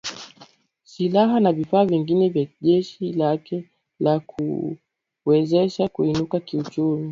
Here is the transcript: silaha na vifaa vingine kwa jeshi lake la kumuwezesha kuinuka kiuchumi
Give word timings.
silaha 0.83 1.39
na 1.39 1.53
vifaa 1.53 1.85
vingine 1.85 2.29
kwa 2.29 2.45
jeshi 2.61 3.13
lake 3.13 3.69
la 3.99 4.19
kumuwezesha 4.19 5.87
kuinuka 5.87 6.39
kiuchumi 6.39 7.09